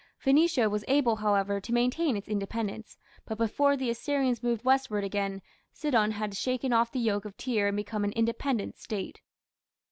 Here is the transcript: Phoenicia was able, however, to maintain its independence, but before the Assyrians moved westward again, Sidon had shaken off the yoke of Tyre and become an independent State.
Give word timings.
Phoenicia 0.17 0.67
was 0.67 0.83
able, 0.87 1.17
however, 1.17 1.61
to 1.61 1.71
maintain 1.75 2.17
its 2.17 2.27
independence, 2.27 2.97
but 3.23 3.37
before 3.37 3.77
the 3.77 3.91
Assyrians 3.91 4.41
moved 4.41 4.65
westward 4.65 5.03
again, 5.03 5.43
Sidon 5.73 6.09
had 6.13 6.35
shaken 6.35 6.73
off 6.73 6.91
the 6.91 6.97
yoke 6.99 7.23
of 7.23 7.37
Tyre 7.37 7.67
and 7.67 7.77
become 7.77 8.03
an 8.03 8.13
independent 8.13 8.79
State. 8.79 9.21